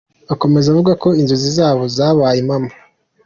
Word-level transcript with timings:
Akomeza 0.33 0.67
avuga 0.69 0.91
ko 1.03 1.09
inzozi 1.21 1.49
zabo 1.57 1.83
zabaye 1.95 2.37
impamo. 2.43 2.69